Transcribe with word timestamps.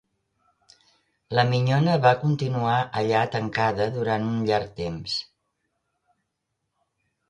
La 1.39 1.43
minyona 1.51 1.99
va 2.07 2.15
continuar 2.23 2.79
allà 3.03 3.23
tancada 3.39 3.89
durant 4.01 4.29
un 4.35 4.43
llarg 4.51 4.77
temps. 4.85 5.23